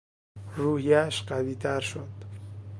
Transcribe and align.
روحیهاش 0.55 1.21
قویتر 1.23 1.79
شد. 1.79 2.09